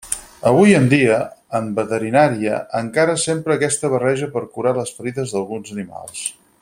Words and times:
Avui 0.51 0.71
en 0.77 0.85
dia, 0.93 1.17
en 1.59 1.67
veterinària, 1.79 2.57
encara 2.79 3.17
s'empra 3.25 3.59
aquesta 3.59 3.93
barreja 3.97 4.31
per 4.39 4.45
curar 4.57 4.75
les 4.81 4.97
ferides 4.97 5.37
d'alguns 5.37 5.77
animals. 5.77 6.25